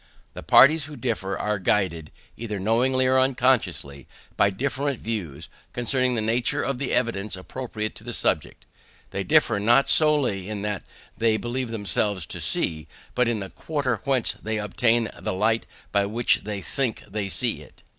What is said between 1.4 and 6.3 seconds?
guided, either knowingly or unconsciously, by different views concerning the